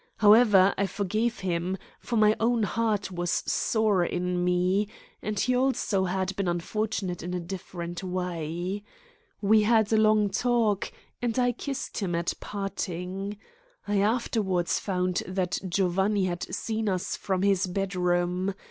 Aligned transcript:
However, 0.17 0.73
I 0.79 0.87
forgave 0.87 1.41
him, 1.41 1.77
for 1.99 2.15
my 2.15 2.35
own 2.39 2.63
heart 2.63 3.11
was 3.11 3.29
sore 3.29 4.03
in 4.03 4.43
me, 4.43 4.87
and 5.21 5.39
he 5.39 5.55
also 5.55 6.05
had 6.05 6.35
been 6.35 6.47
unfortunate 6.47 7.21
in 7.21 7.35
a 7.35 7.39
different 7.39 8.03
way. 8.03 8.83
We 9.41 9.61
had 9.61 9.93
a 9.93 9.97
long 9.97 10.31
talk, 10.31 10.91
and 11.21 11.37
I 11.37 11.51
kissed 11.51 11.99
him 11.99 12.15
at 12.15 12.33
parting. 12.39 13.37
I 13.87 13.99
afterwards 14.01 14.79
found 14.79 15.21
that 15.27 15.59
Giovanni 15.69 16.25
had 16.25 16.51
seen 16.51 16.89
us 16.89 17.15
from 17.15 17.43
his 17.43 17.67
bedroom. 17.67 18.55